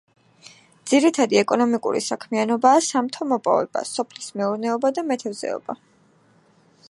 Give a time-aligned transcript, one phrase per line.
[0.91, 5.79] ძირითადი ეკონომიკური საქმიანობაა სამთო–მოპოვება, სოფლის მეურნეობა და მეთევზეობა.